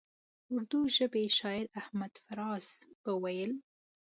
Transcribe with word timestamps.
اردو 0.53 0.79
ژبي 0.95 1.25
شاعر 1.37 1.65
احمد 1.81 2.13
فراز 2.25 2.65
به 3.03 3.11
ویل. 3.23 3.51